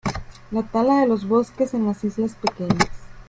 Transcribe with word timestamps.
La 0.51 0.63
tala 0.63 1.01
de 1.01 1.07
los 1.07 1.27
bosques 1.27 1.75
en 1.75 1.85
las 1.85 2.03
islas 2.03 2.33
pequeñas. 2.33 2.89